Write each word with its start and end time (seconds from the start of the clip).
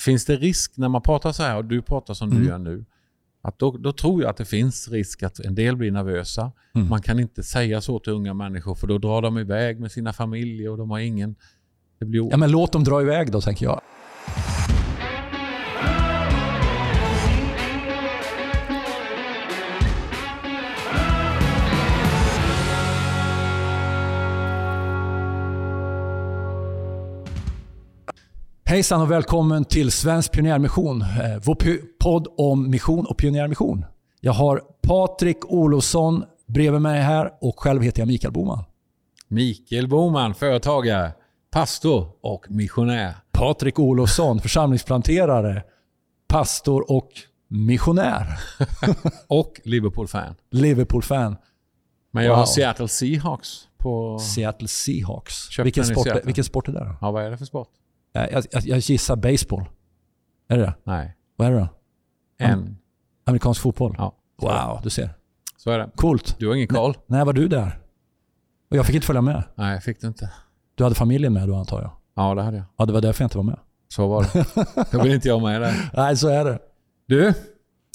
finns 0.00 0.24
det 0.24 0.36
risk 0.36 0.76
när 0.76 0.88
man 0.88 1.02
pratar 1.02 1.32
så 1.32 1.42
här 1.42 1.56
och 1.56 1.64
du 1.64 1.82
pratar 1.82 2.14
som 2.14 2.30
Mm. 2.30 2.42
du 2.42 2.48
gör 2.48 2.58
nu, 2.58 2.84
att 3.42 3.58
då, 3.58 3.70
då 3.70 3.92
tror 3.92 4.22
jag 4.22 4.30
att 4.30 4.36
det 4.36 4.44
finns 4.44 4.88
risk 4.88 5.22
att 5.22 5.38
en 5.40 5.54
del 5.54 5.76
blir 5.76 5.90
nervösa. 5.90 6.52
Mm. 6.74 6.88
Man 6.88 7.02
kan 7.02 7.20
inte 7.20 7.42
säga 7.42 7.80
så 7.80 7.98
till 7.98 8.12
unga 8.12 8.34
människor 8.34 8.74
för 8.74 8.86
då 8.86 8.98
drar 8.98 9.22
de 9.22 9.38
iväg 9.38 9.80
med 9.80 9.92
sina 9.92 10.12
familjer 10.12 10.70
och 10.70 10.78
de 10.78 10.90
har 10.90 10.98
ingen... 10.98 11.34
Det 11.98 12.04
blir 12.04 12.30
Ja, 12.30 12.36
men 12.36 12.50
låt 12.50 12.72
dem 12.72 12.84
dra 12.84 13.00
iväg 13.02 13.32
då, 13.32 13.40
tänker 13.40 13.64
jag. 13.66 13.80
Hejsan 28.70 29.02
och 29.02 29.10
välkommen 29.10 29.64
till 29.64 29.90
Svensk 29.92 30.32
Pionjärmission. 30.32 31.02
eh, 31.02 31.08
Vår 31.44 31.56
podd 32.00 32.26
om 32.36 32.70
mission 32.70 33.06
och 33.06 33.18
pionjärmission. 33.18 33.84
Jag 34.20 34.32
har 34.32 34.62
Patrik 34.82 35.52
Olofsson 35.52 36.24
bredvid 36.46 36.80
mig 36.80 37.00
här 37.00 37.30
och 37.40 37.60
själv 37.60 37.82
heter 37.82 38.00
jag 38.00 38.06
Mikael 38.08 38.32
Boman. 38.32 38.64
Mikael 39.28 39.88
Boman, 39.88 40.34
företagare, 40.34 41.12
pastor 41.52 42.08
och 42.22 42.46
missionär. 42.48 43.14
Patrik 43.32 43.78
Olofsson, 43.78 44.40
församlingsplanterare, 44.40 45.62
pastor 46.28 46.90
och 46.92 47.08
missionär. 47.48 48.26
Och 49.26 49.60
Liverpool-fan. 49.64 50.34
Liverpool-fan. 50.50 51.36
Men 52.10 52.24
jag 52.24 52.30
Wow. 52.30 52.38
har 52.38 52.46
Seattle 52.46 52.88
Seahawks 52.88 53.68
på... 53.78 54.18
Seattle 54.18 54.68
Seahawks. 54.68 55.58
Vilken 55.58 55.84
sport, 55.84 56.06
vilken 56.24 56.44
sport 56.44 56.68
är 56.68 56.72
det 56.72 56.78
då? 56.78 56.96
Ja, 57.00 57.10
vad 57.10 57.24
är 57.24 57.30
det 57.30 57.38
för 57.38 57.44
sport? 57.44 57.68
Jag, 58.12 58.44
jag, 58.50 58.62
jag 58.62 58.78
gissar 58.78 59.16
baseball. 59.16 59.64
Är 60.48 60.58
det 60.58 60.62
det? 60.62 60.74
Nej. 60.84 61.16
Vad 61.36 61.48
är 61.48 61.52
det 61.52 61.58
då? 61.58 61.68
En. 62.38 62.76
Amerikansk 63.24 63.60
fotboll? 63.60 63.94
Ja. 63.98 64.16
Wow, 64.42 64.80
du 64.82 64.90
ser. 64.90 65.10
Så 65.56 65.70
är 65.70 65.78
det. 65.78 65.90
Coolt. 65.96 66.36
Du 66.38 66.48
har 66.48 66.54
ingen 66.54 66.68
koll? 66.68 66.96
När 67.06 67.24
var 67.24 67.32
du 67.32 67.48
där? 67.48 67.78
Och 68.70 68.76
jag 68.76 68.86
fick 68.86 68.94
inte 68.94 69.06
följa 69.06 69.22
med. 69.22 69.42
Nej, 69.54 69.72
jag 69.72 69.82
fick 69.82 70.00
det 70.00 70.06
inte. 70.06 70.30
Du 70.74 70.84
hade 70.84 70.94
familjen 70.94 71.32
med 71.32 71.48
då 71.48 71.54
antar 71.54 71.82
jag? 71.82 71.90
Ja, 72.16 72.34
det 72.34 72.42
hade 72.42 72.56
jag. 72.56 72.66
Ja, 72.76 72.86
det 72.86 72.92
var 72.92 73.00
därför 73.00 73.22
jag 73.22 73.26
inte 73.26 73.36
var 73.36 73.44
med. 73.44 73.58
Så 73.88 74.08
var 74.08 74.22
det. 74.22 74.46
Då 74.92 75.02
vill 75.02 75.12
inte 75.14 75.28
jag 75.28 75.42
med 75.42 75.60
där. 75.60 75.90
Nej, 75.94 76.16
så 76.16 76.28
är 76.28 76.44
det. 76.44 76.58
Du, 77.06 77.34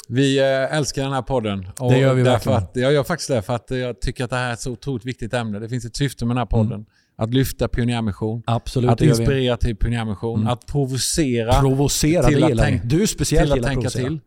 vi 0.10 0.40
eh, 0.40 0.78
älskar 0.78 1.04
den 1.04 1.14
här 1.14 1.22
podden. 1.22 1.68
Och 1.80 1.92
Det 1.92 1.98
gör 1.98 2.14
vi 2.14 2.24
därför 2.24 2.52
verkligen. 2.52 2.70
Att, 2.70 2.76
jag 2.76 2.94
gör 2.94 3.04
faktiskt 3.04 3.30
det, 3.30 3.42
för 3.42 3.56
att 3.56 3.72
jag 3.72 4.02
tycker 4.02 4.24
att 4.24 4.30
det 4.30 4.36
här 4.36 4.50
är 4.50 4.54
ett 4.54 4.60
så 4.60 4.72
otroligt 4.72 5.06
viktigt 5.06 5.34
ämne. 5.34 5.60
Det 5.60 5.70
finns 5.70 5.86
ett 5.86 5.96
syfte 5.96 6.26
med 6.26 6.36
den 6.36 6.38
här 6.38 6.46
podden. 6.46 6.86
Att 7.18 7.34
lyfta 7.34 7.68
pionjärmission. 7.68 8.44
Absolut, 8.48 8.90
Att 8.90 9.02
inspirera 9.02 9.58
till 9.58 9.76
pionjärmission. 9.76 10.40
Mm. 10.40 10.54
Att 10.54 10.66
provocera 10.66 11.54
Provocera, 11.60 12.24
till 12.28 12.40
det 12.42 12.46
att 12.52 12.58
tänk- 12.60 12.82
Du 12.86 13.08
speciellt 13.08 13.52
till 13.54 13.60
att 13.62 13.66
tänka 13.68 13.82
provocera. 13.82 14.08
till. 14.08 14.20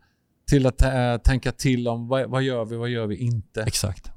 Till 0.51 0.67
att 0.67 0.83
äh, 0.83 1.17
tänka 1.25 1.53
till 1.53 1.89
om 1.89 2.09
vad, 2.09 2.31
vad 2.31 2.43
gör 2.43 2.65
vi, 2.65 2.77
vad 2.77 2.89
gör 2.89 3.07
vi 3.07 3.17
inte. 3.17 3.63
Exakt. 3.63 4.11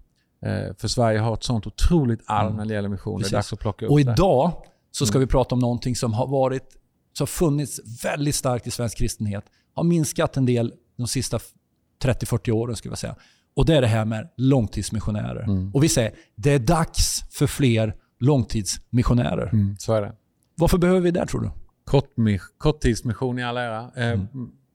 Eh, 0.46 0.76
för 0.78 0.88
Sverige 0.88 1.20
har 1.20 1.34
ett 1.34 1.44
sånt 1.44 1.68
otroligt 1.68 2.20
arv 2.26 2.46
Mm. 2.48 2.58
när 2.58 2.66
det 2.66 2.74
gäller 2.74 2.90
mission. 2.90 3.22
Det 3.22 3.28
är 3.28 3.32
dags 3.32 3.54
att 3.54 3.60
plocka 3.60 3.86
upp 3.86 3.92
Och 3.92 3.98
det. 4.06 4.12
idag 4.12 4.52
så 4.92 5.06
ska 5.06 5.18
Mm. 5.18 5.28
vi 5.28 5.32
prata 5.32 5.56
om 5.56 5.60
någonting 5.60 5.96
som 5.96 6.14
har 6.14 6.28
varit 6.28 6.78
som 7.18 7.28
funnits 7.28 7.80
väldigt 8.04 8.36
starkt 8.36 8.68
i 8.68 8.72
svensk 8.72 8.98
kristenhet. 8.98 9.44
Har 9.76 9.84
minskat 9.84 10.38
en 10.38 10.46
del 10.46 10.74
de 10.98 11.08
sista 11.08 11.40
30-40 12.04 12.52
åren 12.52 12.76
skulle 12.76 12.92
jag 12.92 13.00
säga. 13.00 13.16
Och 13.56 13.66
det 13.66 13.76
är 13.76 13.82
det 13.82 13.88
här 13.88 14.06
med 14.06 14.30
långtidsmissionärer. 14.38 15.44
Mm. 15.44 15.72
Och 15.76 15.84
vi 15.84 15.90
säger 15.90 16.12
det 16.36 16.52
är 16.52 16.60
dags 16.60 17.24
för 17.32 17.48
fler 17.48 17.96
långtidsmissionärer. 18.22 19.50
Mm, 19.54 19.76
så 19.80 19.94
är 19.94 20.02
det. 20.02 20.14
Varför 20.56 20.78
behöver 20.78 21.00
vi 21.00 21.12
det 21.12 21.26
tror 21.26 21.42
du? 21.42 21.52
Korttidsmission 22.58 23.40
i 23.40 23.44
all 23.44 23.58
ära. 23.58 23.92
Eh, 23.96 24.12
Mm. 24.12 24.28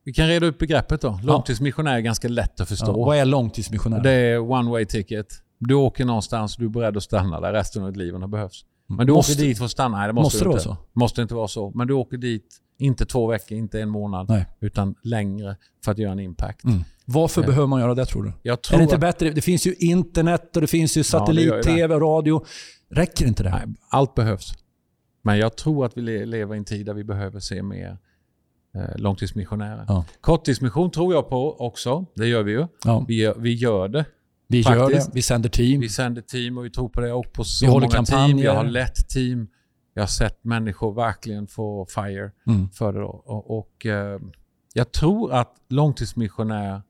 Vi 0.03 0.13
kan 0.13 0.27
reda 0.27 0.45
ut 0.45 0.57
begreppet 0.57 1.01
då. 1.01 1.19
Långtidsmissionär 1.23 1.95
är 1.95 1.99
ganska 1.99 2.27
lätt 2.27 2.59
att 2.61 2.69
förstå. 2.69 2.85
Ja, 2.91 3.05
vad 3.05 3.17
är 3.17 3.25
långtidsmissionär? 3.25 3.99
Det 4.03 4.11
är 4.11 4.39
one 4.51 4.71
way 4.71 4.85
ticket. 4.85 5.27
Du 5.59 5.73
åker 5.73 6.05
någonstans 6.05 6.55
och 6.55 6.59
du 6.59 6.65
är 6.65 6.69
beredd 6.69 6.97
att 6.97 7.03
stanna 7.03 7.39
där 7.39 7.53
resten 7.53 7.83
av 7.83 7.89
ditt 7.89 7.97
liv 7.97 8.15
om 8.15 8.21
det 8.21 8.27
behövs. 8.27 8.65
Mm. 8.89 8.97
Men 8.97 9.07
du 9.07 9.13
Måste- 9.13 9.33
åker 9.33 9.41
dit 9.41 9.57
för 9.57 9.65
att 9.65 9.71
stanna. 9.71 9.97
Nej, 9.97 10.07
det 10.07 10.13
måste, 10.13 10.25
måste 10.25 10.45
det 10.45 10.49
vara 10.49 10.59
så? 10.59 10.77
måste 10.93 11.21
inte 11.21 11.35
vara 11.35 11.47
så. 11.47 11.71
Men 11.75 11.87
du 11.87 11.93
åker 11.93 12.17
dit, 12.17 12.45
inte 12.77 13.05
två 13.05 13.27
veckor, 13.27 13.57
inte 13.57 13.81
en 13.81 13.89
månad, 13.89 14.29
Nej. 14.29 14.45
utan 14.59 14.95
längre 15.03 15.55
för 15.85 15.91
att 15.91 15.97
göra 15.97 16.11
en 16.11 16.19
impact. 16.19 16.63
Mm. 16.63 16.79
Varför 17.09 17.41
Ja. 17.41 17.47
behöver 17.47 17.67
man 17.67 17.79
göra 17.81 17.95
det 17.95 18.05
tror 18.05 18.23
du? 18.23 18.33
Jag 18.41 18.53
Är 18.53 18.57
tror 18.57 18.77
det 18.77 18.83
inte 18.83 18.95
att, 18.95 19.01
bättre? 19.01 19.29
Det 19.29 19.41
finns 19.41 19.67
ju 19.67 19.73
internet 19.73 20.55
och 20.55 20.61
det 20.61 20.67
finns 20.67 20.97
ju 20.97 20.99
Ja, 20.99 21.01
gör 21.01 21.03
satellit-tv 21.19 21.95
och 21.95 22.01
radio. 22.01 22.45
Räcker 22.89 23.25
inte 23.25 23.43
det? 23.43 23.49
nej, 23.49 23.75
allt 23.89 24.15
behövs. 24.15 24.51
Men 25.23 25.37
jag 25.37 25.55
tror 25.57 25.85
att 25.85 25.97
vi 25.97 26.01
le- 26.01 26.25
lever 26.25 26.55
i 26.55 26.57
en 26.57 26.65
tid 26.65 26.85
där 26.85 26.93
vi 26.93 27.03
behöver 27.03 27.39
se 27.39 27.63
mer 27.63 27.97
eh, 28.75 28.97
långtidsmissionärer. 28.97 29.85
Ja. 29.87 30.05
Korttidsmission 30.21 30.91
tror 30.91 31.13
jag 31.13 31.29
på 31.29 31.55
också. 31.59 32.05
Det 32.15 32.27
gör 32.27 32.43
vi 32.43 32.51
ju. 32.51 32.67
Ja. 32.85 33.05
Vi 33.07 33.15
gör, 33.21 33.35
vi 33.37 33.53
gör 33.53 33.87
det. 33.87 34.05
Vi 34.47 34.61
gör 34.61 34.79
Faktiskt. 34.79 35.07
det. 35.07 35.15
Vi 35.15 35.21
sänder 35.21 35.49
team. 35.49 35.81
Vi 35.81 35.89
sänder 35.89 36.21
team 36.21 36.57
och 36.57 36.65
vi 36.65 36.69
tror 36.69 36.89
på 36.89 37.01
det. 37.01 37.13
Och 37.13 37.33
på 37.33 37.43
så 37.43 37.65
Vi 37.65 37.71
håller 37.71 37.87
många 37.87 37.93
team. 37.93 38.05
kampanjer. 38.05 38.45
Jag 38.45 38.53
har 38.55 38.63
lett 38.63 39.09
team. 39.09 39.47
Jag 39.93 40.01
har 40.01 40.07
sett 40.07 40.43
människor 40.43 40.93
verkligen 40.93 41.47
få 41.47 41.85
fire 41.95 42.31
Mm. 42.47 42.69
för 42.69 42.93
det. 42.93 42.99
Då. 42.99 43.23
Och, 43.25 43.57
och, 43.57 43.85
eh, 43.85 44.19
jag 44.73 44.91
tror 44.91 45.33
att 45.33 45.53
långtidsmissionär 45.69 46.81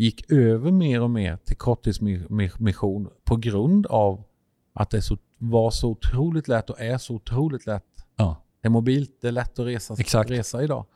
gick 0.00 0.32
över 0.32 0.70
mer 0.70 1.00
och 1.00 1.10
mer 1.10 1.36
till 1.36 1.56
korttidsmission 1.56 3.08
på 3.24 3.36
grund 3.36 3.86
av 3.86 4.24
att 4.72 4.90
det 4.90 5.02
så, 5.02 5.18
var 5.38 5.70
så 5.70 5.88
otroligt 5.90 6.48
lätt 6.48 6.70
och 6.70 6.80
är 6.80 6.98
så 6.98 7.14
otroligt 7.14 7.66
lätt. 7.66 7.84
Ja. 8.16 8.44
Det 8.62 8.68
är 8.68 8.70
mobilt, 8.70 9.10
det 9.20 9.28
är 9.28 9.32
lätt 9.32 9.58
att 9.58 9.66
resa, 9.66 9.94
Exakt. 9.98 10.30
resa 10.30 10.62
idag. 10.62 10.86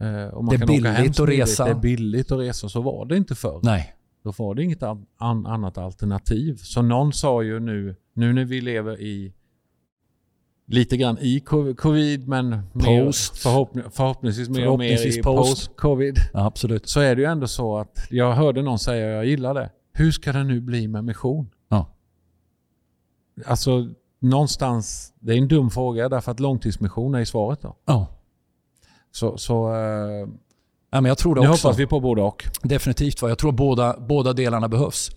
Eh, 0.00 0.24
och 0.24 0.44
man 0.44 0.50
Det 0.50 0.56
är 0.56 0.66
kan 0.66 0.70
åka 0.70 0.90
hem 0.90 1.02
billigt 1.02 1.20
att 1.20 1.28
resa. 1.28 1.64
Det 1.64 1.70
är 1.70 1.74
billigt 1.74 2.32
att 2.32 2.38
resa. 2.38 2.68
Så 2.68 2.80
var 2.80 3.04
det 3.04 3.16
inte 3.16 3.34
förr. 3.34 3.60
Nej. 3.62 3.94
Då 4.24 4.32
var 4.38 4.54
det 4.54 4.62
inget 4.62 4.82
an, 4.82 5.06
an, 5.16 5.46
annat 5.46 5.78
alternativ. 5.78 6.56
Så 6.56 6.82
någon 6.82 7.12
sa 7.12 7.42
ju 7.42 7.60
nu, 7.60 7.96
nu 8.12 8.32
när 8.32 8.44
vi 8.44 8.60
lever 8.60 9.00
i 9.00 9.34
lite 10.68 10.96
grann 10.96 11.18
i 11.20 11.40
co- 11.40 11.74
covid 11.74 12.28
men 12.28 12.62
Post. 12.72 13.38
förhoppning, 13.38 13.84
förhoppningsvis 13.90 14.48
mer 14.48 14.68
och 14.68 14.78
mer 14.78 15.06
i 15.06 15.22
post. 15.22 15.48
post-covid. 15.50 16.18
Ja, 16.32 16.46
absolut. 16.46 16.88
Så 16.88 17.00
är 17.00 17.16
det 17.16 17.22
ju 17.22 17.28
ändå 17.28 17.46
så 17.48 17.78
att 17.78 18.06
jag 18.10 18.32
hörde 18.32 18.62
någon 18.62 18.78
säga, 18.78 19.08
jag 19.08 19.26
gillar 19.26 19.54
det. 19.54 19.70
Hur 19.92 20.10
ska 20.12 20.32
det 20.32 20.44
nu 20.44 20.60
bli 20.60 20.88
med 20.88 21.04
mission? 21.04 21.50
Ja. 21.68 21.86
Alltså 23.46 23.88
någonstans, 24.20 25.12
det 25.20 25.32
är 25.32 25.38
en 25.38 25.48
dum 25.48 25.70
fråga 25.70 26.08
därför 26.08 26.32
att 26.32 26.40
långtidsmission 26.40 27.14
är 27.14 27.24
svaret 27.24 27.60
då. 27.62 27.76
Ja. 27.86 28.06
Så, 29.12 29.36
så 29.38 29.74
eh, 29.74 30.28
Ja, 30.90 31.00
men 31.00 31.04
jag 31.04 31.18
tror 31.18 31.34
det 31.34 31.40
nu 31.40 31.48
också. 31.48 31.68
hoppas 31.68 31.78
vi 31.78 31.86
på 31.86 32.00
både 32.00 32.22
och. 32.22 32.44
Definitivt. 32.62 33.22
Va? 33.22 33.28
Jag 33.28 33.38
tror 33.38 33.52
båda, 33.52 33.96
båda 34.00 34.32
delarna 34.32 34.68
behövs. 34.68 35.10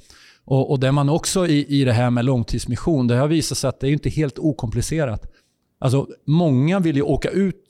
Och, 0.45 0.71
och 0.71 0.79
det 0.79 0.91
man 0.91 1.09
också 1.09 1.47
i, 1.47 1.81
i 1.81 1.83
det 1.85 1.93
här 1.93 2.09
med 2.09 2.25
långtidsmission, 2.25 3.07
det 3.07 3.15
har 3.15 3.27
visat 3.27 3.57
sig 3.57 3.67
att 3.67 3.79
det 3.79 3.87
är 3.87 3.91
inte 3.91 4.09
helt 4.09 4.39
okomplicerat. 4.39 5.31
Alltså, 5.81 6.07
många 6.25 6.79
vill 6.79 6.95
ju 6.95 7.01
åka 7.01 7.29
ut, 7.29 7.63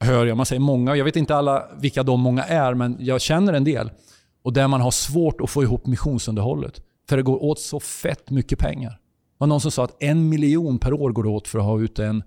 hör 0.00 0.26
jag. 0.26 0.36
Man 0.36 0.46
säger 0.46 0.60
många. 0.60 0.96
Jag 0.96 1.04
vet 1.04 1.16
inte 1.16 1.36
alla 1.36 1.68
vilka 1.80 2.02
de 2.02 2.20
många 2.20 2.44
är, 2.44 2.74
men 2.74 2.96
jag 3.00 3.20
känner 3.20 3.52
en 3.52 3.64
del. 3.64 3.90
Och 4.42 4.52
där 4.52 4.68
man 4.68 4.80
har 4.80 4.90
svårt 4.90 5.40
att 5.40 5.50
få 5.50 5.62
ihop 5.62 5.86
missionsunderhållet. 5.86 6.82
För 7.08 7.16
det 7.16 7.22
går 7.22 7.42
åt 7.42 7.60
så 7.60 7.80
fett 7.80 8.30
mycket 8.30 8.58
pengar. 8.58 8.90
Det 8.90 8.96
var 9.38 9.46
någon 9.46 9.60
som 9.60 9.70
sa 9.70 9.84
att 9.84 10.02
en 10.02 10.28
miljon 10.28 10.78
per 10.78 10.92
år 10.92 11.10
går 11.12 11.22
det 11.22 11.28
åt 11.28 11.48
för 11.48 11.58
att 11.58 11.64
ha 11.64 11.80
ut 11.80 11.98
en, 11.98 12.22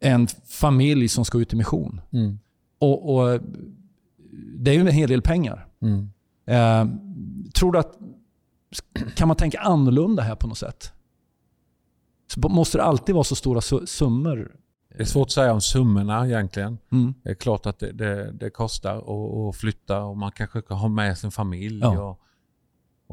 en 0.00 0.26
familj 0.48 1.08
som 1.08 1.24
ska 1.24 1.38
ut 1.38 1.52
i 1.52 1.56
mission. 1.56 2.00
Mm. 2.12 2.38
Och, 2.78 3.14
och 3.14 3.40
Det 4.58 4.70
är 4.70 4.74
ju 4.74 4.80
en 4.80 4.86
hel 4.86 5.08
del 5.08 5.22
pengar. 5.22 5.66
Mm. 5.82 6.10
Eh, 6.46 6.96
tror 7.54 7.72
du 7.72 7.78
att... 7.78 7.98
Kan 9.14 9.28
man 9.28 9.36
tänka 9.36 9.60
annorlunda 9.60 10.22
här 10.22 10.34
på 10.34 10.46
något 10.46 10.58
sätt? 10.58 10.92
Så 12.34 12.48
måste 12.48 12.78
det 12.78 12.84
alltid 12.84 13.14
vara 13.14 13.24
så 13.24 13.34
stora 13.36 13.60
su- 13.60 13.86
summor? 13.86 14.56
Det 14.96 15.00
är 15.00 15.04
svårt 15.04 15.26
att 15.26 15.32
säga 15.32 15.52
om 15.52 15.60
summorna 15.60 16.26
egentligen. 16.26 16.78
Mm. 16.92 17.14
Det 17.22 17.30
är 17.30 17.34
klart 17.34 17.66
att 17.66 17.78
det, 17.78 17.92
det, 17.92 18.32
det 18.32 18.50
kostar 18.50 18.96
att, 18.96 19.08
att 19.48 19.56
flytta 19.56 20.02
och 20.02 20.16
man 20.16 20.32
kanske 20.32 20.62
kan 20.62 20.76
ha 20.76 20.88
med 20.88 21.18
sin 21.18 21.30
familj. 21.30 21.80
Ja. 21.82 22.10
Och, 22.10 22.20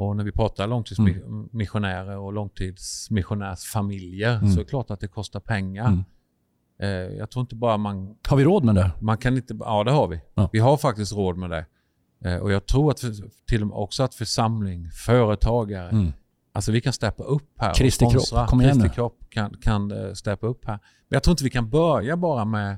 och 0.08 0.16
när 0.16 0.24
vi 0.24 0.32
pratar 0.32 0.68
långtidsmissionärer 0.68 2.18
och 2.18 2.34
långtidsmissionärsfamiljer 2.34 4.36
Mm. 4.38 4.52
så 4.52 4.60
är 4.60 4.64
det 4.64 4.70
klart 4.70 4.92
att 4.92 5.00
det 5.00 5.08
kostar 5.08 5.40
pengar. 5.40 5.88
Mm. 5.88 6.04
Eh, 6.82 6.90
jag 7.18 7.32
tror 7.32 7.42
inte 7.42 7.56
bara 7.56 7.78
man... 7.78 8.16
Har 8.30 8.38
vi 8.38 8.44
råd 8.44 8.64
med 8.64 8.76
det? 8.76 8.92
Man 9.02 9.18
kan 9.18 9.36
inte... 9.38 9.58
Ja, 9.60 9.84
det 9.84 9.92
har 9.92 10.08
vi. 10.08 10.22
Ja. 10.34 10.50
Vi 10.54 10.60
har 10.60 10.78
faktiskt 10.78 11.14
råd 11.14 11.38
med 11.38 11.50
det. 11.50 11.66
Eh, 12.26 12.38
och 12.38 12.52
jag 12.52 12.66
tror 12.66 12.92
att 12.92 13.00
för, 13.00 13.14
till 13.48 13.62
och 13.62 13.68
med 13.68 13.78
också 13.78 14.04
att 14.04 14.16
församling, 14.16 14.90
företagare, 14.92 15.90
Mm. 15.90 16.14
Alltså 16.60 16.72
vi 16.72 16.82
kan 16.82 16.94
steppa 16.94 17.24
upp 17.24 17.52
här. 17.58 17.70
och 17.70 17.76
Kristi 17.76 18.06
kropp, 18.06 18.48
kom 18.48 18.62
igen 18.62 18.76
Kristi 18.80 18.96
kropp 18.96 19.30
kan, 19.30 19.56
kan 19.62 19.92
eh, 19.92 20.14
steppa 20.14 20.48
upp 20.48 20.66
här. 20.66 20.74
Men 21.10 21.16
jag 21.16 21.24
tror 21.24 21.32
inte 21.32 21.44
vi 21.44 21.50
kan 21.50 21.70
börja 21.70 22.18
bara 22.18 22.46
med 22.46 22.78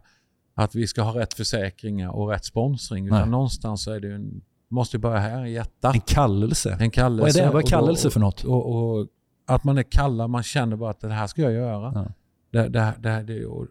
att 0.56 0.76
vi 0.76 0.88
ska 0.88 1.02
ha 1.02 1.20
rätt 1.20 1.34
försäkringar 1.34 2.10
och 2.10 2.30
rätt 2.30 2.46
sponsring. 2.46 3.06
Utan 3.06 3.20
Nej. 3.20 3.30
någonstans 3.30 3.84
så 3.84 3.92
är 3.92 4.00
det 4.00 4.14
en, 4.14 4.42
måste 4.70 5.00
börja 5.00 5.20
här 5.20 5.46
i 5.46 5.52
hjärtat. 5.52 5.96
En 5.96 6.02
kallelse. 6.02 6.78
En 6.80 6.92
kallelse. 6.92 7.40
Vad 7.40 7.46
är 7.46 7.48
det? 7.48 7.54
Vad 7.54 7.62
är 7.62 7.64
och 7.64 7.70
kallelse 7.70 8.10
för 8.10 8.20
något? 8.20 8.44
Och, 8.44 8.76
och, 8.76 9.08
att 9.48 9.64
man 9.64 9.78
är 9.78 9.84
kallad, 9.84 10.30
man 10.30 10.44
känner 10.44 10.76
bara 10.76 10.90
att 10.90 11.00
det 11.00 11.14
här 11.14 11.28
ska 11.28 11.42
jag 11.42 11.54
göra. 11.54 11.92
Ja. 11.96 12.06
Det, 12.52 12.70
det, 12.70 12.94
det, 13.00 13.24
det, 13.24 13.46
och 13.46 13.68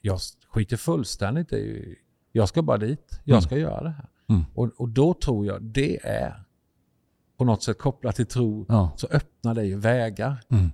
jag 0.00 0.18
skiter 0.48 0.76
fullständigt 0.76 1.52
i 1.52 1.94
Jag 2.32 2.48
ska 2.48 2.62
bara 2.62 2.78
dit. 2.78 3.20
Jag 3.24 3.34
Mm. 3.34 3.42
ska 3.42 3.56
göra 3.56 3.82
det 3.82 3.90
här. 3.90 4.08
Mm. 4.28 4.42
Och, 4.54 4.70
och 4.76 4.88
då 4.88 5.14
tror 5.14 5.46
jag 5.46 5.62
det 5.62 6.06
är 6.06 6.44
på 7.42 7.46
något 7.46 7.62
sätt 7.62 7.78
kopplat 7.78 8.16
till 8.16 8.26
tro 8.26 8.66
Ja. 8.68 8.90
så 8.96 9.06
öppnar 9.10 9.54
det 9.54 9.64
ju 9.64 9.78
vägar 9.78 10.36
Mm. 10.50 10.70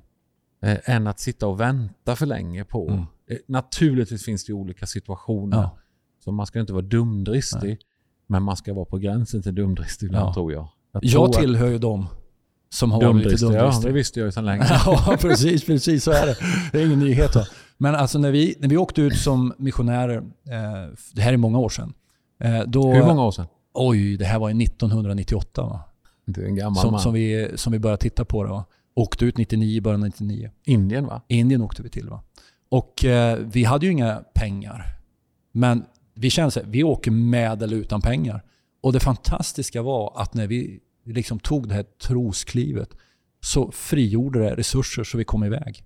eh, 0.63 0.79
än 0.95 1.07
att 1.07 1.21
sitta 1.21 1.47
och 1.47 1.61
vänta 1.61 2.17
för 2.17 2.27
länge 2.27 2.65
på. 2.65 2.89
Mm. 2.89 3.01
Eh, 3.31 3.37
naturligtvis 3.47 4.25
finns 4.25 4.45
det 4.45 4.53
olika 4.53 4.87
situationer. 4.87 5.57
Ja. 5.57 5.77
Så 6.25 6.33
man 6.33 6.47
ska 6.47 6.61
inte 6.61 6.73
vara 6.73 6.83
dumdristig. 6.83 7.79
Men 8.27 8.43
man 8.43 8.57
ska 8.57 8.75
vara 8.75 8.85
på 8.85 8.99
gränsen 8.99 9.43
till 9.43 9.55
dumdristig 9.55 10.07
ibland 10.07 10.29
Ja. 10.29 10.35
tror 10.35 10.53
jag. 10.53 10.69
Jag, 10.93 11.05
Jag 11.05 11.13
tror 11.13 11.27
att- 11.27 11.33
tillhör 11.33 11.69
ju 11.69 11.79
dem 11.79 12.07
som 12.71 12.93
har 12.93 13.03
varit 13.03 13.15
lite 13.17 13.21
dumdristig. 13.29 13.47
Ja, 13.47 13.61
dumdristig. 13.63 13.89
det 13.91 13.95
visste 13.95 14.21
jag 14.21 14.27
ju 14.27 14.33
sedan 14.33 14.45
länge. 14.45 14.65
ja, 14.87 15.17
precis, 15.21 15.65
precis 15.67 16.05
så 16.05 16.11
är 16.11 16.27
det. 16.27 16.37
Det 16.73 16.81
är 16.83 16.87
ingen 16.87 16.99
nyhet. 16.99 17.33
Då. 17.33 17.45
Men 17.79 17.95
alltså 17.95 18.19
när 18.19 18.31
vi, 18.31 18.55
när 18.59 18.69
vi 18.69 18.77
åkte 18.77 19.03
ut 19.03 19.17
som 19.17 19.55
missionärer, 19.59 20.17
eh, 20.17 20.95
det 21.15 21.23
här 21.23 21.33
är 21.33 21.37
många 21.37 21.59
år 21.59 21.69
sedan. 21.69 21.93
Eh, 22.41 22.61
då, 22.67 22.93
Hur 22.95 23.05
många 23.07 23.25
år 23.25 23.31
sedan? 23.31 23.47
Oj, 23.75 24.17
det 24.17 24.25
här 24.25 24.39
var 24.39 24.49
ju 24.49 24.55
1998 24.63 25.63
va? 25.63 25.81
Du 26.33 26.43
är 26.43 26.47
en 26.47 26.55
gammal 26.57 26.83
Som, 26.83 26.91
man. 26.93 27.01
som, 27.01 27.13
vi, 27.15 27.49
som 27.55 27.73
vi 27.73 27.79
började 27.79 28.03
titta 28.03 28.25
på. 28.25 28.43
Va? 28.45 28.65
Åkte 28.95 29.25
ut 29.25 29.37
99, 29.37 29.81
början 29.83 30.01
av 30.03 30.07
99. 30.07 30.51
Indien 30.65 31.07
va? 31.07 31.23
Indien 31.29 31.63
åkte 31.63 31.83
vi 31.83 31.89
till. 31.89 32.09
Va? 32.09 32.23
Och 32.69 33.05
eh, 33.05 33.39
vi 33.39 33.65
hade 33.65 33.87
ju 33.87 33.93
inga 33.93 34.23
pengar. 34.35 34.85
Men 35.53 35.85
vi 36.15 36.31
kände 36.31 36.53
här, 36.57 36.65
vi 36.67 36.85
åker 36.85 37.11
med 37.11 37.63
eller 37.63 37.77
utan 37.77 38.01
pengar. 38.01 38.45
Och 38.81 38.93
det 38.93 39.01
fantastiska 39.01 39.83
var 39.83 40.13
att 40.17 40.35
när 40.35 40.47
vi 40.47 40.81
liksom 41.05 41.39
tog 41.39 41.69
det 41.69 41.75
här 41.75 41.83
trosklivet 41.83 42.91
så 43.41 43.71
frigjorde 43.73 44.39
det 44.41 44.57
resurser 44.57 45.05
så 45.05 45.19
vi 45.19 45.25
kom 45.25 45.45
iväg. 45.45 45.85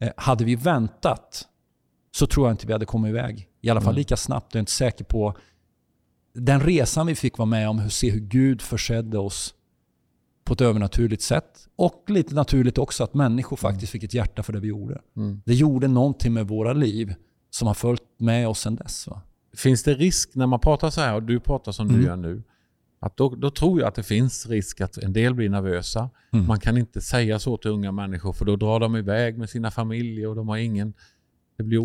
Eh, 0.00 0.10
hade 0.16 0.44
vi 0.44 0.54
väntat 0.54 1.44
så 2.16 2.26
tror 2.26 2.46
jag 2.46 2.52
inte 2.54 2.66
vi 2.66 2.72
hade 2.72 2.86
kommit 2.86 3.08
iväg. 3.10 3.48
I 3.60 3.70
alla 3.70 3.80
fall 3.80 3.88
Mm. 3.92 3.98
lika 3.98 4.16
snabbt. 4.16 4.54
Jag 4.54 4.58
är 4.58 4.60
inte 4.60 4.72
säker 4.72 5.04
på 5.04 5.36
den 6.34 6.60
resan 6.60 7.06
vi 7.06 7.14
fick 7.14 7.38
vara 7.38 7.46
med 7.46 7.68
om, 7.68 7.78
hur 7.78 7.88
se 7.88 8.10
hur 8.10 8.20
Gud 8.20 8.62
försedde 8.62 9.18
oss 9.18 9.54
på 10.48 10.54
ett 10.54 10.60
övernaturligt 10.60 11.22
sätt. 11.22 11.68
Och 11.76 12.04
lite 12.08 12.34
naturligt 12.34 12.78
också 12.78 13.04
att 13.04 13.14
människor 13.14 13.56
faktiskt 13.56 13.92
fick 13.92 14.02
ett 14.02 14.14
hjärta 14.14 14.42
för 14.42 14.52
det 14.52 14.60
vi 14.60 14.68
gjorde. 14.68 15.00
Mm. 15.16 15.42
Det 15.44 15.54
gjorde 15.54 15.88
någonting 15.88 16.32
med 16.32 16.48
våra 16.48 16.72
liv 16.72 17.14
som 17.50 17.66
har 17.66 17.74
följt 17.74 18.02
med 18.18 18.48
oss 18.48 18.60
sedan 18.60 18.76
dess. 18.76 19.06
Va? 19.06 19.22
Finns 19.56 19.82
det 19.82 19.94
risk 19.94 20.34
när 20.34 20.46
man 20.46 20.60
pratar 20.60 20.90
så 20.90 21.00
här 21.00 21.14
och 21.14 21.22
du 21.22 21.40
pratar 21.40 21.72
som 21.72 21.88
Mm. 21.88 22.00
du 22.00 22.06
gör 22.06 22.16
nu? 22.16 22.42
Att 23.00 23.16
då, 23.16 23.28
då 23.28 23.50
tror 23.50 23.80
jag 23.80 23.88
att 23.88 23.94
det 23.94 24.02
finns 24.02 24.46
risk 24.46 24.80
att 24.80 24.98
en 24.98 25.12
del 25.12 25.34
blir 25.34 25.48
nervösa. 25.48 26.10
Mm. 26.32 26.46
Man 26.46 26.60
kan 26.60 26.78
inte 26.78 27.00
säga 27.00 27.38
så 27.38 27.56
till 27.56 27.70
unga 27.70 27.92
människor 27.92 28.32
för 28.32 28.44
då 28.44 28.56
drar 28.56 28.80
de 28.80 28.96
iväg 28.96 29.38
med 29.38 29.50
sina 29.50 29.70
familjer 29.70 30.28
och 30.28 30.36
de 30.36 30.48
har 30.48 30.56
ingen... 30.56 30.94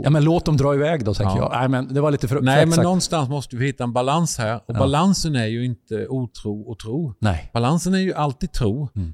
Ja, 0.04 0.10
men 0.10 0.24
låt 0.24 0.46
dem 0.46 0.58
dra 0.58 0.74
iväg 0.76 1.06
då, 1.06 1.14
tänker 1.14 1.36
Ja. 1.36 1.50
jag. 1.52 1.60
Nej, 1.60 1.70
men 1.70 1.94
det 1.94 2.02
var 2.02 2.12
lite 2.12 2.28
för 2.28 2.42
Nej, 2.42 2.66
men 2.66 2.72
sagt. 2.74 2.84
någonstans 2.84 3.30
måste 3.30 3.56
vi 3.56 3.66
hitta 3.66 3.84
en 3.84 3.94
balans 3.94 4.38
här. 4.38 4.56
Och 4.56 4.64
Ja. 4.68 4.80
balansen 4.80 5.36
är 5.36 5.46
ju 5.46 5.66
inte 5.66 6.08
otro 6.08 6.62
och 6.62 6.80
tro. 6.80 7.14
Nej, 7.20 7.50
Balansen 7.54 7.94
är 7.94 7.98
ju 8.00 8.14
alltid 8.14 8.52
tro. 8.52 8.90
Mm. 8.96 9.14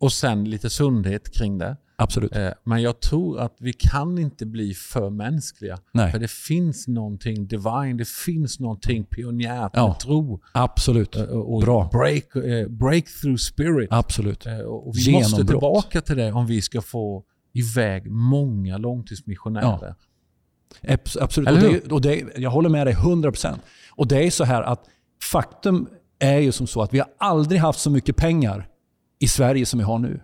Och 0.00 0.12
sen 0.12 0.44
lite 0.50 0.70
sundhet 0.70 1.32
kring 1.34 1.58
det. 1.58 1.76
absolut. 1.96 2.36
Eh, 2.36 2.48
Men 2.64 2.82
jag 2.82 3.00
tror 3.00 3.40
att 3.40 3.56
vi 3.60 3.72
kan 3.72 4.18
inte 4.18 4.46
bli 4.46 4.74
för 4.74 5.10
mänskliga. 5.10 5.78
Nej, 5.94 6.12
För 6.12 6.18
det 6.18 6.30
finns 6.30 6.88
någonting 6.88 7.46
divine, 7.46 7.96
det 7.96 8.08
finns 8.08 8.60
någonting 8.60 9.04
pionjärt 9.04 9.70
Ja. 9.74 9.86
med 9.88 9.98
tro. 9.98 10.40
absolut. 10.54 11.16
Eh, 11.16 11.22
Och 11.24 11.60
Bra. 11.62 11.88
Break, 11.92 12.36
eh, 12.36 12.68
breakthrough 12.68 13.36
spirit. 13.36 13.88
Absolut. 13.92 14.46
Eh, 14.46 14.58
Och 14.58 14.94
vi 14.96 15.12
måste 15.12 15.30
Genombrott. 15.30 15.48
tillbaka 15.48 16.00
till 16.00 16.16
det 16.16 16.32
om 16.32 16.46
vi 16.46 16.62
ska 16.62 16.80
få 16.80 17.22
iväg 17.52 18.10
många 18.10 18.78
långtidsmissionärer. 18.78 19.94
Abs- 20.82 21.18
Absolut. 21.20 21.48
Och 21.48 21.58
det, 21.60 21.92
och 21.92 22.00
det, 22.00 22.24
jag 22.36 22.50
håller 22.50 22.68
med 22.68 22.86
dig 22.86 22.94
100%. 22.94 23.58
Och 23.90 24.06
det 24.08 24.26
är 24.26 24.30
så 24.30 24.44
här 24.44 24.62
att 24.62 24.84
faktum 25.30 25.88
är 26.18 26.38
ju 26.38 26.52
som 26.52 26.66
så 26.66 26.82
att 26.82 26.94
vi 26.94 26.98
har 26.98 27.08
aldrig 27.18 27.60
haft 27.60 27.80
så 27.80 27.90
mycket 27.90 28.16
pengar 28.16 28.68
i 29.18 29.28
Sverige 29.28 29.66
som 29.66 29.78
vi 29.78 29.84
har 29.84 29.98
nu. 29.98 30.20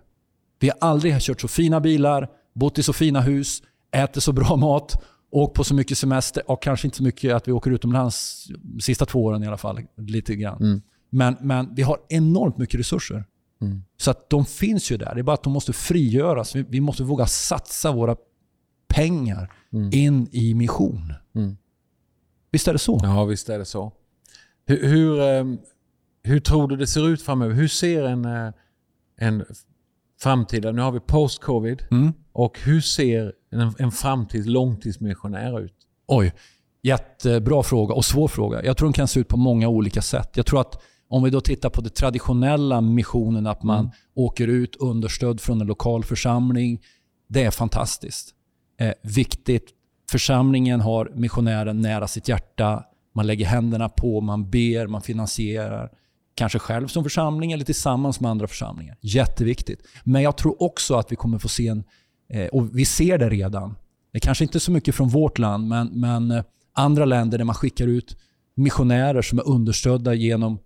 Vi 0.59 0.69
har 0.69 0.77
aldrig 0.81 1.21
kört 1.21 1.41
så 1.41 1.49
fina 1.49 1.81
bilar, 1.81 2.29
bott 2.55 2.79
i 2.79 2.83
så 2.83 2.93
fina 2.93 3.21
hus, 3.21 3.63
ätit 3.93 4.23
så 4.23 4.33
bra 4.33 4.57
mat, 4.61 5.05
åkt 5.31 5.55
på 5.57 5.65
så 5.65 5.75
mycket 5.75 5.99
semester 5.99 6.51
och 6.51 6.63
kanske 6.63 6.87
inte 6.87 6.97
så 6.97 7.03
mycket 7.03 7.35
att 7.35 7.49
vi 7.49 7.53
åker 7.53 7.71
utomlands 7.71 8.47
de 8.63 8.81
sista 8.81 9.07
två 9.07 9.25
åren 9.25 9.43
i 9.43 9.47
alla 9.47 9.57
fall. 9.57 9.81
Lite 9.97 10.37
grann. 10.37 10.63
Mm. 10.63 10.83
Men, 11.11 11.37
men 11.41 11.75
vi 11.75 11.83
har 11.83 11.99
enormt 12.09 12.59
mycket 12.59 12.81
resurser. 12.81 13.25
Mm. 13.61 13.83
Så 13.97 14.11
att 14.11 14.31
de 14.31 14.45
finns 14.45 14.91
ju 14.93 14.97
där. 14.97 15.15
Det 15.15 15.21
är 15.21 15.23
bara 15.23 15.35
att 15.35 15.43
de 15.43 15.53
måste 15.53 15.73
frigöras. 15.73 16.57
Vi, 16.57 16.63
vi 16.69 16.81
måste 16.81 17.03
våga 17.03 17.27
satsa 17.27 17.93
våra 17.93 18.17
pengar 18.89 19.53
Mm. 19.73 19.91
in 19.93 20.29
i 20.33 20.55
mission. 20.55 21.13
Mm. 21.35 21.57
Visst 22.51 22.69
är 22.69 22.73
det 22.73 22.79
så? 22.79 23.01
Ja, 23.03 23.25
visst 23.25 23.49
är 23.49 23.59
det 23.59 23.65
så. 23.65 23.93
Hur, 24.67 24.87
hur, 24.89 25.21
ehm, 25.21 25.59
hur 26.23 26.41
tror 26.41 26.69
du 26.69 26.77
det 26.77 26.87
ser 26.87 27.09
ut 27.09 27.23
framöver? 27.23 27.55
Hur 27.55 27.69
ser 27.69 28.03
en, 28.05 28.25
eh, 28.25 28.53
en 29.17 29.45
framtida, 30.21 30.73
nu 30.73 30.83
har 30.83 30.93
vi 30.93 31.01
post-covid, 31.01 31.83
Mm. 31.91 32.13
och 32.33 32.59
hur 32.61 32.81
ser 32.81 33.33
en, 33.51 33.75
en 33.79 33.93
framtids 33.93 34.47
långtidsmissionär 34.47 35.61
ut? 35.61 35.75
Oj, 36.07 36.33
jättebra 36.83 37.63
fråga 37.63 37.95
och 37.95 38.05
svår 38.05 38.29
fråga. 38.29 38.65
Jag 38.65 38.77
tror 38.77 38.89
den 38.89 38.93
kan 38.93 39.09
se 39.09 39.21
ut 39.21 39.29
på 39.29 39.37
många 39.37 39.69
olika 39.69 40.03
sätt. 40.03 40.31
Jag 40.37 40.47
tror 40.47 40.61
att 40.61 40.83
om 41.09 41.23
vi 41.23 41.31
då 41.31 41.41
tittar 41.41 41.71
på 41.71 41.81
det 41.81 41.91
traditionella 41.91 42.81
missionen, 42.81 43.47
att 43.47 43.63
man 43.63 43.79
Mm. 43.79 43.91
åker 44.15 44.49
ut 44.49 44.77
understödd 44.77 45.41
från 45.41 45.61
en 45.61 45.67
lokal 45.67 46.05
församling. 46.05 46.81
Det 47.29 47.43
är 47.45 47.51
fantastiskt. 47.51 48.35
Eh, 48.81 48.93
viktigt. 49.03 49.71
Församlingen 50.11 50.81
har 50.81 51.13
missionären 51.15 51.81
nära 51.81 52.09
sitt 52.09 52.29
hjärta. 52.29 52.85
Man 53.15 53.27
lägger 53.27 53.47
händerna 53.47 53.89
på, 53.89 54.21
man 54.21 54.51
ber, 54.51 54.87
man 54.87 55.03
finansierar. 55.03 55.91
Kanske 56.35 56.59
själv 56.59 56.87
som 56.87 57.03
församling 57.03 57.53
eller 57.53 57.65
tillsammans 57.65 58.21
med 58.21 58.31
andra 58.31 58.47
församlingar. 58.47 58.97
Jätteviktigt. 59.01 59.81
Men 60.05 60.23
jag 60.23 60.37
tror 60.37 60.63
också 60.63 60.95
att 60.95 61.13
vi 61.13 61.17
kommer 61.17 61.39
få 61.39 61.49
se 61.49 61.69
en, 61.69 61.85
eh, 62.31 62.47
och 62.47 62.79
vi 62.79 62.85
ser 62.85 63.19
det 63.19 63.29
redan, 63.31 63.75
det 64.13 64.21
kanske 64.21 64.45
inte 64.45 64.61
så 64.61 64.71
mycket 64.73 64.95
från 64.95 65.09
vårt 65.09 65.39
land, 65.39 65.69
men, 65.69 65.87
men 66.01 66.31
eh, 66.31 66.45
andra 66.73 67.05
länder 67.05 67.39
där 67.39 67.45
man 67.45 67.55
skickar 67.55 67.87
ut 67.87 68.17
missionärer 68.55 69.23
som 69.23 69.39
är 69.39 69.49
understödda 69.49 70.15
genom 70.15 70.59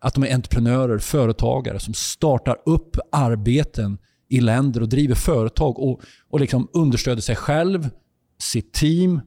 att 0.00 0.14
de 0.14 0.24
är 0.24 0.34
entreprenörer, 0.34 0.98
företagare 0.98 1.80
som 1.80 1.94
startar 1.94 2.56
upp 2.66 2.96
arbeten 3.12 3.98
i 4.28 4.40
länder 4.40 4.80
och 4.82 4.88
driver 4.88 5.14
företag 5.14 5.78
och, 5.78 6.00
och 6.30 6.40
liksom 6.40 6.68
understöder 6.72 7.22
sig 7.22 7.36
själv, 7.36 7.90
sitt 8.38 8.72
team 8.72 9.20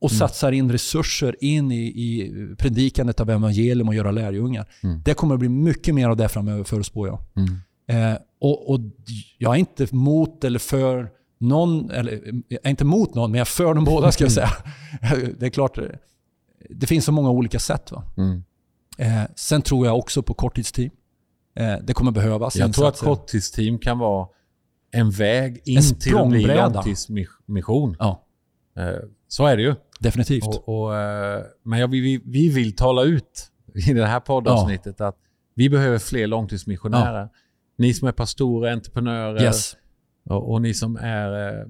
och 0.00 0.10
satsar 0.10 0.52
in 0.52 0.72
resurser 0.72 1.36
in 1.40 1.72
i, 1.72 1.86
i 1.86 2.32
predikandet 2.58 3.20
av 3.20 3.30
evangelium 3.30 3.88
och 3.88 3.94
göra 3.94 4.10
lärjungar. 4.10 4.68
Mm. 4.82 5.02
Det 5.04 5.14
kommer 5.14 5.34
att 5.34 5.40
bli 5.40 5.48
mycket 5.48 5.94
mer 5.94 6.08
av 6.08 6.16
det 6.16 6.28
framöver 6.28 6.64
förutspår 6.64 7.08
jag. 7.08 7.18
Eh, 7.86 8.18
och, 8.40 8.70
och 8.70 8.80
jag 9.38 9.54
är 9.54 9.58
inte 9.58 9.94
mot 9.94 10.44
eller 10.44 10.58
för 10.58 11.10
någon, 11.40 11.90
eller 11.90 12.42
jag 12.48 12.60
är 12.62 12.70
inte 12.70 12.84
mot 12.84 13.14
någon, 13.14 13.30
men 13.30 13.38
jag 13.38 13.44
är 13.46 13.50
för 13.50 13.74
dem 13.74 13.84
båda 13.84 14.12
ska 14.12 14.24
jag 14.24 14.32
säga. 14.32 14.50
det 15.38 15.46
är 15.46 15.50
klart, 15.50 15.78
eh, 15.78 15.84
det 16.70 16.86
finns 16.86 17.04
så 17.04 17.12
många 17.12 17.30
olika 17.30 17.58
sätt. 17.58 17.92
Va? 17.92 18.02
Mm. 18.16 18.44
Eh, 18.98 19.22
sen 19.36 19.62
tror 19.62 19.86
jag 19.86 19.98
också 19.98 20.22
på 20.22 20.34
korttidsteam. 20.34 20.90
Eh, 21.56 21.74
det 21.82 21.94
kommer 21.94 22.10
behövas 22.12 22.56
Jag 22.56 22.72
tror 22.74 22.88
att 22.88 22.94
insatser. 22.94 23.06
korttidsteam 23.14 23.78
kan 23.78 23.98
vara 23.98 24.28
en 24.90 25.10
väg 25.10 25.62
in 25.64 25.78
En 25.78 25.82
till 26.00 26.16
att 26.16 26.28
bli 26.28 26.42
långtidsmission. 26.46 27.96
Ja, 27.98 28.20
Eh, 28.78 28.98
Så 29.28 29.46
är 29.46 29.56
det 29.56 29.62
ju. 29.62 29.74
definitivt. 30.00 30.46
Och, 30.46 30.68
och, 30.68 30.96
eh, 30.96 31.42
men 31.62 31.78
jag, 31.78 31.88
vi, 31.88 32.22
vi 32.24 32.48
vill 32.48 32.76
tala 32.76 33.02
ut 33.02 33.50
i 33.88 33.92
det 33.92 34.06
här 34.06 34.20
poddavsnittet 34.20 35.00
att 35.00 35.16
vi 35.54 35.70
behöver 35.70 35.98
fler 35.98 36.26
långtidsmissionärer. 36.26 37.28
Ni 37.78 37.94
som 37.94 38.08
är 38.08 38.12
pastorer, 38.12 38.72
entreprenörer 38.72 39.42
yes. 39.42 39.76
och, 40.30 40.52
och 40.52 40.62
ni 40.62 40.74
som 40.74 40.96
är 40.96 41.48
eh, 41.48 41.64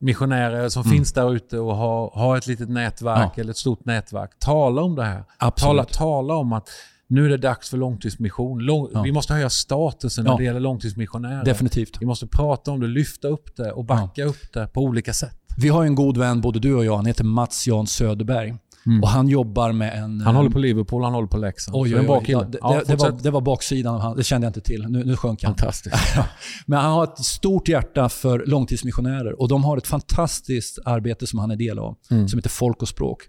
missionärer 0.00 0.68
som 0.68 0.82
Mm. 0.82 0.92
finns 0.96 1.12
där 1.12 1.34
ute 1.34 1.58
och 1.58 1.76
har, 1.76 2.10
har 2.14 2.36
ett 2.36 2.46
litet 2.46 2.68
nätverk 2.68 3.32
Ja. 3.36 3.40
eller 3.40 3.50
ett 3.50 3.56
stort 3.56 3.84
nätverk. 3.84 4.30
Tala 4.38 4.82
om 4.82 4.94
det 4.94 5.04
här. 5.04 5.24
Absolut. 5.38 5.68
Tala, 5.68 5.84
tala 5.84 6.34
om 6.34 6.52
att 6.52 6.68
nu 7.06 7.24
är 7.24 7.28
det 7.28 7.36
dags 7.36 7.70
för 7.70 7.76
långtidsmission. 7.76 8.58
Lång, 8.58 8.88
Ja. 8.94 9.02
Vi 9.02 9.12
måste 9.12 9.32
höja 9.32 9.50
statusen 9.50 10.24
Ja. 10.24 10.30
när 10.30 10.38
det 10.38 10.44
gäller 10.44 10.60
långtidsmissionärer. 10.60 11.44
Definitivt. 11.44 11.96
Vi 12.00 12.06
måste 12.06 12.26
prata 12.26 12.70
om 12.70 12.80
det, 12.80 12.86
lyfta 12.86 13.28
upp 13.28 13.56
det 13.56 13.72
och 13.72 13.84
backa 13.84 14.24
upp 14.24 14.52
det 14.52 14.66
på 14.66 14.80
olika 14.80 15.12
sätt. 15.12 15.36
Vi 15.56 15.68
har 15.68 15.84
en 15.84 15.94
god 15.94 16.16
vän, 16.16 16.40
både 16.40 16.58
du 16.58 16.74
och 16.74 16.84
jag. 16.84 16.96
Han 16.96 17.06
heter 17.06 17.24
Mats 17.24 17.66
Jan 17.66 17.86
Söderberg. 17.86 18.54
Och 19.02 19.08
han 19.08 19.28
jobbar 19.28 19.72
med 19.72 19.98
en... 19.98 20.20
Han 20.20 20.34
eh, 20.34 20.36
håller 20.36 20.50
på 20.50 20.58
Liverpool, 20.58 21.02
han 21.04 21.14
håller 21.14 21.28
på 21.28 21.36
Leksand. 21.38 21.76
Oj, 21.76 21.96
oj, 21.96 22.06
oj. 22.08 22.24
Ja, 22.28 22.42
det, 22.42 22.58
Ja, 22.62 22.82
det, 22.86 22.94
var, 22.96 23.10
det 23.22 23.30
var 23.30 23.40
baksidan 23.40 24.00
han. 24.00 24.16
Det 24.16 24.24
kände 24.24 24.44
jag 24.44 24.48
inte 24.50 24.60
till. 24.60 24.86
Nu, 24.88 25.04
nu 25.04 25.16
sjönk 25.16 25.42
han. 25.44 25.54
Fantastiskt. 25.54 25.96
Men 26.66 26.78
han 26.78 26.92
har 26.92 27.04
ett 27.04 27.18
stort 27.18 27.68
hjärta 27.68 28.08
för 28.08 28.44
långtidsmissionärer 28.46 29.40
och 29.40 29.48
de 29.48 29.64
har 29.64 29.76
ett 29.76 29.86
fantastiskt 29.86 30.78
arbete 30.84 31.26
som 31.26 31.38
han 31.38 31.50
är 31.50 31.56
del 31.56 31.78
av, 31.78 31.96
Mm. 32.10 32.28
som 32.28 32.38
heter 32.38 32.50
Folk 32.50 32.82
och 32.82 32.88
språk. 32.88 33.22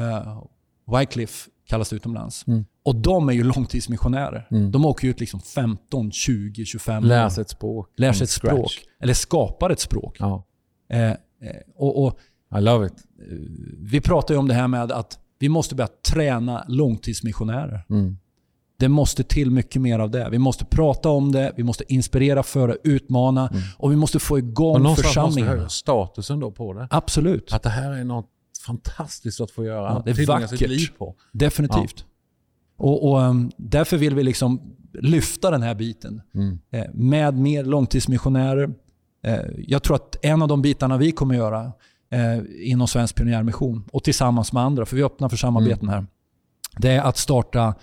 Uh, 0.00 0.42
Wycliffe 0.98 1.50
kallas 1.68 1.90
det 1.90 1.96
utomlands. 1.96 2.46
Mm. 2.46 2.64
Och 2.84 2.96
de 2.96 3.28
är 3.28 3.32
ju 3.32 3.42
långtidsmissionärer. 3.44 4.46
Mm. 4.50 4.70
De 4.70 4.84
åker 4.84 5.08
ut 5.08 5.20
liksom 5.20 5.40
15, 5.40 6.10
20, 6.12 6.64
25 6.64 7.04
Lär 7.04 7.24
år. 7.24 7.28
sig 7.28 7.42
ett 7.42 7.50
språk. 7.50 7.88
Lär 7.96 8.12
sig 8.12 8.24
ett 8.24 8.30
scratch. 8.30 8.52
språk. 8.54 8.72
Eller 9.02 9.14
skapar 9.14 9.70
ett 9.70 9.80
språk. 9.80 10.16
Ja. 10.18 10.44
Eh, 10.92 11.10
eh, 11.10 11.16
och, 11.76 12.04
och 12.04 12.18
I 12.56 12.60
love 12.60 12.86
it. 12.86 12.92
vi 13.78 14.00
pratar 14.00 14.34
ju 14.34 14.38
om 14.38 14.48
det 14.48 14.54
här 14.54 14.68
med 14.68 14.92
att 14.92 15.18
vi 15.38 15.48
måste 15.48 15.74
börja 15.74 15.88
träna 16.12 16.64
långtidsmissionärer. 16.68 17.84
Mm. 17.90 18.16
Det 18.78 18.88
måste 18.88 19.24
till 19.24 19.50
mycket 19.50 19.82
mer 19.82 19.98
av 19.98 20.10
det. 20.10 20.28
Vi 20.30 20.38
måste 20.38 20.64
prata 20.64 21.08
om 21.08 21.32
det, 21.32 21.52
vi 21.56 21.62
måste 21.62 21.92
inspirera, 21.92 22.42
föra, 22.42 22.74
utmana 22.84 23.50
och 23.78 23.92
vi 23.92 23.96
måste 23.96 24.18
få 24.18 24.36
Mm. 24.36 24.48
Igång 24.50 24.82
någonstans 24.82 25.16
måste 25.36 25.50
höja 25.50 25.68
statusen 25.68 26.40
då 26.40 26.50
på 26.50 26.72
det. 26.72 26.88
Absolut. 26.90 27.52
Att 27.52 27.62
det 27.62 27.68
här 27.70 27.92
är 27.92 28.04
något 28.04 28.30
fantastiskt 28.66 29.40
att 29.40 29.50
få 29.50 29.64
göra. 29.64 29.92
Ja, 29.92 30.02
det 30.04 30.10
är 30.10 30.14
sitt 30.14 30.28
vackert. 30.28 30.60
liv 30.60 30.88
på. 30.98 31.14
Definitivt. 31.32 32.04
Och, 32.78 33.10
och 33.10 33.18
um, 33.20 33.50
Därför 33.56 33.96
vill 33.96 34.14
vi 34.14 34.22
liksom 34.22 34.60
lyfta 34.92 35.50
den 35.50 35.62
här 35.62 35.74
biten 35.74 36.20
Mm. 36.34 36.58
eh, 36.70 36.84
med 36.94 37.34
mer 37.38 37.64
långtidsmissionärer. 37.64 38.70
Eh, 39.24 39.38
jag 39.58 39.82
tror 39.82 39.96
att 39.96 40.16
en 40.22 40.42
av 40.42 40.48
de 40.48 40.62
bitarna 40.62 40.96
vi 40.96 41.12
kommer 41.12 41.34
göra 41.34 41.72
eh, 42.10 42.38
inom 42.70 42.88
Svensk 42.88 43.14
Pionjärmission 43.16 43.84
och 43.92 44.04
tillsammans 44.04 44.52
med 44.52 44.62
andra, 44.62 44.86
för 44.86 44.96
vi 44.96 45.02
öppnar 45.02 45.28
för 45.28 45.36
samarbeten 45.36 45.88
här, 45.88 46.06
det 46.76 46.90
är 46.90 47.00
att 47.02 47.16
starta 47.16 47.74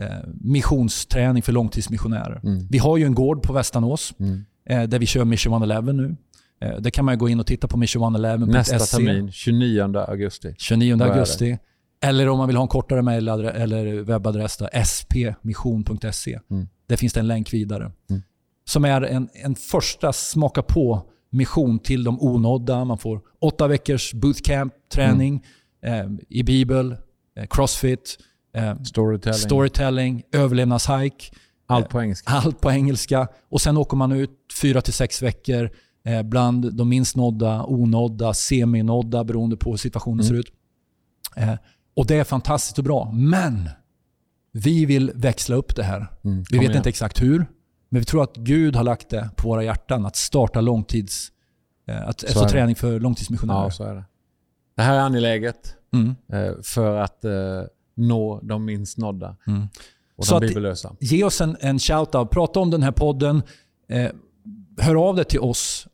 eh, 0.00 0.06
missionsträning 0.40 1.42
för 1.42 1.52
långtidsmissionärer. 1.52 2.40
Mm. 2.44 2.66
Vi 2.70 2.78
har 2.78 2.96
ju 2.96 3.04
en 3.04 3.14
gård 3.14 3.42
på 3.42 3.52
Västanås 3.52 4.14
Mm. 4.18 4.44
eh, 4.68 4.82
där 4.82 4.98
vi 4.98 5.06
kör 5.06 5.24
Mission 5.24 5.52
111 5.52 5.92
nu. 5.92 6.16
Eh, 6.60 6.76
där 6.80 6.90
kan 6.90 7.04
man 7.04 7.18
gå 7.18 7.28
in 7.28 7.40
och 7.40 7.46
titta 7.46 7.68
på 7.68 7.76
mission111.se. 7.76 8.52
Nästa 8.52 8.78
termin, 8.96 9.32
29 9.32 9.96
augusti. 9.98 10.54
29 10.58 10.92
Vad 10.96 11.00
är 11.02 11.06
det? 11.06 11.12
augusti. 11.12 11.58
Eller 12.00 12.28
om 12.28 12.38
man 12.38 12.46
vill 12.46 12.56
ha 12.56 12.62
en 12.62 12.68
kortare 12.68 13.02
mejl 13.02 13.28
eller 13.28 14.02
webbadress, 14.02 14.60
spmission.se. 14.84 16.40
Mm. 16.50 16.68
Där 16.86 16.96
finns 16.96 17.12
det 17.12 17.20
en 17.20 17.26
länk 17.26 17.52
vidare. 17.52 17.92
Mm. 18.10 18.22
Som 18.64 18.84
är 18.84 19.02
en, 19.02 19.28
en 19.32 19.54
första 19.54 20.12
smaka 20.12 20.62
på 20.62 21.02
mission 21.30 21.78
till 21.78 22.04
de 22.04 22.20
onådda. 22.22 22.84
Man 22.84 22.98
får 22.98 23.20
åtta 23.40 23.66
veckors 23.68 24.14
bootcamp, 24.14 24.72
träning 24.94 25.44
eh, 25.82 26.06
i 26.28 26.42
bibel, 26.42 26.96
eh, 27.36 27.46
crossfit, 27.50 28.18
eh, 28.54 28.82
Storytelling. 28.82 29.38
storytelling, 29.38 30.22
överlevnadshike. 30.32 31.24
Allt 31.66 31.88
på 31.88 32.02
engelska. 32.02 32.30
Allt 32.30 32.60
på 32.60 32.70
engelska. 32.70 33.28
Och 33.48 33.60
Sen 33.60 33.76
åker 33.76 33.96
man 33.96 34.12
ut 34.12 34.30
fyra 34.62 34.80
till 34.80 34.92
sex 34.92 35.22
veckor 35.22 35.70
eh, 36.04 36.22
bland 36.22 36.74
de 36.74 36.88
minst 36.88 37.16
nådda, 37.16 37.64
onådda, 37.66 38.34
seminådda 38.34 39.24
beroende 39.24 39.56
på 39.56 39.70
hur 39.70 39.76
situationen 39.76 40.20
Mm. 40.20 40.26
ser 40.28 40.34
ut. 40.34 40.52
Eh, 41.36 41.54
och 41.96 42.06
Det 42.06 42.14
är 42.16 42.24
fantastiskt 42.24 42.78
och 42.78 42.84
bra. 42.84 43.10
Men 43.12 43.68
vi 44.52 44.84
vill 44.86 45.12
växla 45.14 45.56
upp 45.56 45.76
det 45.76 45.82
här. 45.82 46.06
Mm. 46.24 46.44
Vi 46.50 46.58
vet 46.58 46.64
igen. 46.64 46.76
inte 46.76 46.88
exakt 46.88 47.22
hur, 47.22 47.46
men 47.88 48.00
vi 48.00 48.04
tror 48.04 48.22
att 48.22 48.36
Gud 48.36 48.76
har 48.76 48.84
lagt 48.84 49.08
det 49.08 49.30
på 49.36 49.48
våra 49.48 49.64
hjärtan 49.64 50.06
att 50.06 50.16
starta 50.16 50.60
långtids... 50.60 51.32
Eh, 51.88 52.08
att, 52.08 52.20
Så 52.20 52.26
alltså 52.26 52.48
träning 52.48 52.74
för 52.76 53.00
långtidsmissionärer. 53.00 53.62
Ja, 53.62 53.70
så 53.70 53.84
är 53.84 53.94
det. 53.94 54.04
Det 54.76 54.82
här 54.82 54.94
är 54.94 55.00
angeläget 55.00 55.74
Mm. 55.92 56.14
eh, 56.32 56.52
för 56.62 56.96
att 56.96 57.24
eh, 57.24 57.30
nå 57.94 58.40
de 58.42 58.64
minst 58.64 58.98
nådda 58.98 59.36
Mm. 59.46 59.68
och 60.16 60.26
Så 60.26 60.34
de 60.40 60.46
att- 60.46 60.48
bibellösa. 60.48 60.96
Ge 61.00 61.24
oss 61.24 61.40
en, 61.40 61.56
en 61.60 61.78
shout-out. 61.78 62.26
Prata 62.30 62.60
om 62.60 62.70
den 62.70 62.82
här 62.82 62.92
podden. 62.92 63.42
Hör 64.80 65.08
av 65.08 65.16
dig 65.16 65.24
till 65.24 65.40
oss 65.40 65.86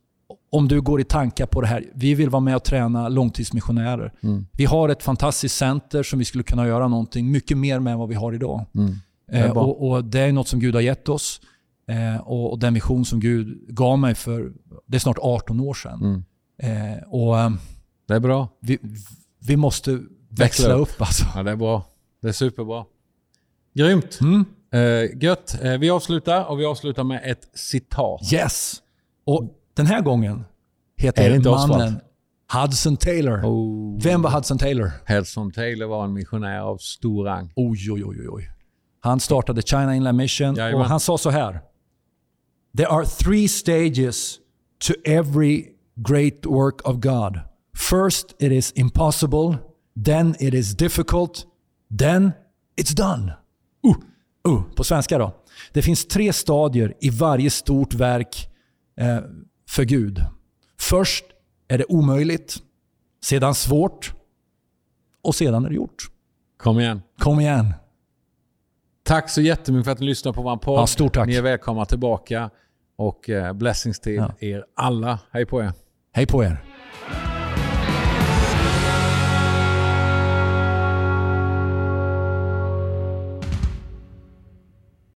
om 0.50 0.68
du 0.68 0.80
går 0.80 1.00
i 1.00 1.04
tankar 1.04 1.46
på 1.46 1.60
det 1.60 1.66
här. 1.66 1.84
Vi 1.94 2.14
vill 2.14 2.30
vara 2.30 2.40
med 2.40 2.56
och 2.56 2.64
träna 2.64 3.08
långtidsmissionärer. 3.08 4.12
Mm. 4.22 4.46
Vi 4.52 4.64
har 4.64 4.88
ett 4.88 5.02
fantastiskt 5.02 5.56
center 5.56 6.02
som 6.02 6.18
vi 6.18 6.24
skulle 6.24 6.44
kunna 6.44 6.66
göra 6.66 6.88
någonting 6.88 7.30
mycket 7.32 7.58
mer 7.58 7.78
med 7.80 7.92
än 7.92 7.98
vad 7.98 8.08
vi 8.08 8.14
har 8.14 8.32
idag. 8.32 8.64
Mm. 8.74 8.94
Det 9.30 9.36
är 9.38 9.44
Eh, 9.46 9.50
och, 9.58 9.88
och 9.90 10.04
Det 10.04 10.20
är 10.20 10.32
något 10.32 10.48
som 10.48 10.60
Gud 10.60 10.74
har 10.74 10.80
gett 10.82 11.08
oss. 11.08 11.40
Eh, 11.88 12.16
och, 12.20 12.50
och 12.52 12.58
Den 12.58 12.74
vision 12.74 13.04
som 13.04 13.20
Gud 13.20 13.66
gav 13.68 13.98
mig 13.98 14.14
för 14.14 14.52
det 14.86 14.96
är 14.96 15.00
snart 15.00 15.18
18 15.20 15.60
år 15.60 15.74
sedan. 15.74 16.00
Mm. 16.02 16.92
Eh, 16.96 17.02
och 17.08 17.38
eh, 17.40 17.50
Det 18.08 18.14
är 18.14 18.20
bra. 18.20 18.48
vi, 18.60 18.78
vi 19.46 19.56
måste 19.56 20.00
växla 20.28 20.74
upp. 20.74 21.00
alltså. 21.00 21.24
Ja, 21.34 21.42
det 21.42 21.50
är 21.50 21.56
bra. 21.56 21.86
Det 22.22 22.28
är 22.28 22.32
superbra. 22.32 22.84
Grymt. 23.74 24.18
Mm. 24.20 24.44
Eh, 24.72 25.22
gött. 25.22 25.58
Eh, 25.62 25.72
vi 25.78 25.90
avslutar 25.90 26.44
och 26.44 26.60
vi 26.60 26.64
avslutar 26.64 27.04
med 27.04 27.20
ett 27.24 27.48
citat. 27.54 28.32
Yes! 28.32 28.74
Och 29.26 29.44
den 29.76 29.86
här 29.86 30.00
gången 30.00 30.44
heter 30.96 31.30
det 31.30 31.36
inte 31.36 31.48
mannen 31.50 31.70
Oswald? 31.80 31.94
Hudson 32.52 32.96
Taylor. 32.96 33.40
Oh. 33.44 34.00
Vem 34.02 34.22
var 34.22 34.30
Hudson 34.30 34.58
Taylor? 34.58 34.90
Hudson 35.08 35.52
Taylor 35.52 35.86
var 35.86 36.04
en 36.04 36.12
missionär 36.12 36.60
av 36.60 36.76
stor 36.78 37.24
rang. 37.24 37.52
Oj, 37.56 37.92
oj, 37.92 38.04
oj, 38.04 38.28
oj. 38.28 38.50
Han 39.00 39.20
startade 39.20 39.62
China 39.62 39.96
Inland 39.96 40.16
Mission 40.18 40.54
Jajamän. 40.54 40.80
och 40.80 40.86
han 40.88 41.00
sa 41.00 41.18
så 41.18 41.30
här. 41.30 41.60
There 42.76 42.88
are 42.88 43.04
three 43.04 43.48
stages 43.48 44.40
to 44.78 44.94
every 45.04 45.74
great 45.96 46.46
work 46.46 46.80
of 46.84 47.00
God. 47.00 47.40
First 47.76 48.34
it 48.38 48.52
is 48.52 48.72
impossible, 48.72 49.58
then 50.04 50.34
it 50.40 50.54
is 50.54 50.74
difficult, 50.74 51.46
then 51.98 52.32
it's 52.76 52.94
done. 52.94 53.32
Uh, 53.86 53.94
uh, 54.48 54.62
på 54.76 54.84
svenska 54.84 55.18
då. 55.18 55.32
Det 55.72 55.82
finns 55.82 56.06
tre 56.06 56.32
stadier 56.32 56.94
i 57.00 57.10
varje 57.10 57.50
stort 57.50 57.94
verk 57.94 58.48
eh, 58.96 59.18
för 59.68 59.84
Gud. 59.84 60.24
Först 60.80 61.24
är 61.68 61.78
det 61.78 61.84
omöjligt, 61.84 62.56
sedan 63.24 63.54
svårt 63.54 64.14
och 65.22 65.34
sedan 65.34 65.64
är 65.64 65.68
det 65.68 65.74
gjort. 65.74 66.10
Kom 66.56 66.80
igen. 66.80 67.02
Kom 67.18 67.40
igen. 67.40 67.74
Tack 69.02 69.30
så 69.30 69.40
jättemycket 69.40 69.84
för 69.84 69.92
att 69.92 70.00
ni 70.00 70.06
lyssnade 70.06 70.34
på 70.34 70.42
vår 70.42 70.56
podd. 70.56 70.78
Ja, 70.78 70.86
stort 70.86 71.14
tack. 71.14 71.26
Ni 71.26 71.34
är 71.34 71.42
välkomna 71.42 71.84
tillbaka. 71.84 72.50
Och 72.96 73.30
eh, 73.30 73.52
blessings 73.52 74.00
till 74.00 74.14
Ja. 74.14 74.32
er 74.40 74.64
alla. 74.76 75.18
Hej 75.32 75.46
på 75.46 75.62
er. 75.62 75.72
Hej 76.12 76.26
på 76.26 76.42
er. 76.44 76.56